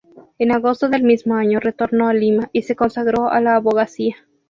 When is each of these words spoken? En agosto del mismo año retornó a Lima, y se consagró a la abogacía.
En 0.39 0.51
agosto 0.51 0.89
del 0.89 1.03
mismo 1.03 1.35
año 1.35 1.59
retornó 1.59 2.07
a 2.07 2.13
Lima, 2.15 2.49
y 2.53 2.63
se 2.63 2.75
consagró 2.75 3.29
a 3.29 3.39
la 3.39 3.55
abogacía. 3.57 4.15